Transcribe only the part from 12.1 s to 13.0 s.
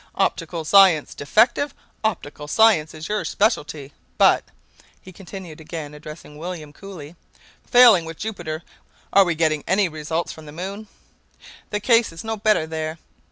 is no better there."